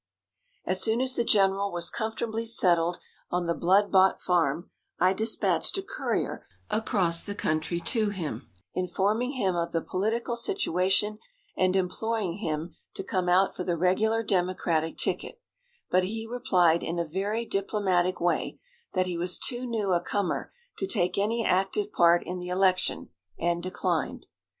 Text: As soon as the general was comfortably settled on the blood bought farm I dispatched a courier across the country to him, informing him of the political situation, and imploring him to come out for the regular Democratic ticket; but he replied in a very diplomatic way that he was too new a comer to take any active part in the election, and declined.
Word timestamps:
As 0.65 0.81
soon 0.81 0.99
as 0.99 1.13
the 1.15 1.23
general 1.23 1.71
was 1.71 1.91
comfortably 1.91 2.43
settled 2.43 2.97
on 3.29 3.45
the 3.45 3.53
blood 3.53 3.91
bought 3.91 4.19
farm 4.19 4.71
I 4.97 5.13
dispatched 5.13 5.77
a 5.77 5.83
courier 5.83 6.47
across 6.71 7.21
the 7.21 7.35
country 7.35 7.79
to 7.81 8.09
him, 8.09 8.49
informing 8.73 9.33
him 9.33 9.55
of 9.55 9.73
the 9.73 9.81
political 9.83 10.35
situation, 10.35 11.19
and 11.55 11.75
imploring 11.75 12.37
him 12.39 12.73
to 12.95 13.03
come 13.03 13.29
out 13.29 13.55
for 13.55 13.63
the 13.63 13.77
regular 13.77 14.23
Democratic 14.23 14.97
ticket; 14.97 15.39
but 15.91 16.03
he 16.05 16.25
replied 16.25 16.81
in 16.81 16.97
a 16.97 17.05
very 17.05 17.45
diplomatic 17.45 18.19
way 18.19 18.59
that 18.93 19.05
he 19.05 19.19
was 19.19 19.37
too 19.37 19.67
new 19.67 19.93
a 19.93 20.01
comer 20.01 20.51
to 20.79 20.87
take 20.87 21.19
any 21.19 21.45
active 21.45 21.91
part 21.93 22.23
in 22.25 22.39
the 22.39 22.49
election, 22.49 23.09
and 23.37 23.61
declined. 23.61 24.25